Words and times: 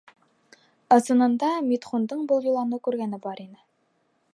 Ысынында 0.95 1.51
Митхундың 1.67 2.27
был 2.33 2.51
йоланы 2.51 2.81
күргәне 2.89 3.23
бар 3.29 3.45
ине. 3.49 3.65